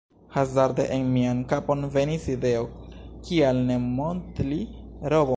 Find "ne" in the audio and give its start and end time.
3.67-3.77